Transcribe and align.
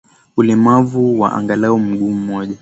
Ulemavu 0.37 1.19
wa 1.21 1.33
angalau 1.33 1.79
mguu 1.79 2.11
mmoja 2.13 2.55